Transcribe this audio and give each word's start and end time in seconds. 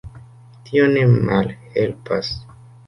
Tio 0.69 0.87
ne 0.95 1.03
malhelpas. 1.29 2.35